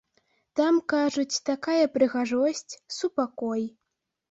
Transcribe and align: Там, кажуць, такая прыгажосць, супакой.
Там, 0.59 0.79
кажуць, 0.93 1.41
такая 1.51 1.85
прыгажосць, 1.99 2.77
супакой. 2.99 3.71